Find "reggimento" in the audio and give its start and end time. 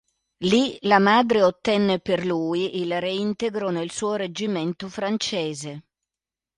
4.15-4.87